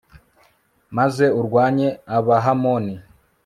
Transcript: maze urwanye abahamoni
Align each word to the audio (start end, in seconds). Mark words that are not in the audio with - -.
maze 0.97 1.25
urwanye 1.39 1.87
abahamoni 2.17 2.95